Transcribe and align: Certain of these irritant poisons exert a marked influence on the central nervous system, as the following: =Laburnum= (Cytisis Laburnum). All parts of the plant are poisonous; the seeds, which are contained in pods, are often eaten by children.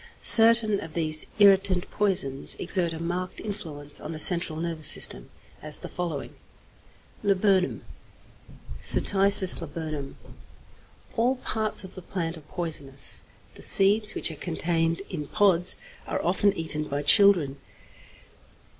Certain 0.23 0.79
of 0.79 0.95
these 0.95 1.27
irritant 1.37 1.87
poisons 1.91 2.55
exert 2.57 2.91
a 2.91 2.97
marked 2.99 3.39
influence 3.39 4.01
on 4.01 4.13
the 4.13 4.17
central 4.19 4.57
nervous 4.59 4.87
system, 4.87 5.29
as 5.61 5.77
the 5.77 5.87
following: 5.87 6.33
=Laburnum= 7.21 7.81
(Cytisis 8.81 9.61
Laburnum). 9.61 10.15
All 11.15 11.35
parts 11.35 11.83
of 11.83 11.93
the 11.93 12.01
plant 12.01 12.35
are 12.35 12.41
poisonous; 12.41 13.21
the 13.53 13.61
seeds, 13.61 14.15
which 14.15 14.31
are 14.31 14.35
contained 14.37 15.03
in 15.11 15.27
pods, 15.27 15.75
are 16.07 16.19
often 16.25 16.51
eaten 16.53 16.85
by 16.85 17.03
children. 17.03 17.57